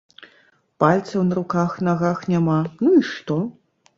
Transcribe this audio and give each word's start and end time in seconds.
Пальцаў 0.83 1.21
на 1.27 1.33
руках-нагах 1.39 2.25
няма, 2.33 2.57
ну 2.87 2.97
і 3.03 3.05
што? 3.13 3.37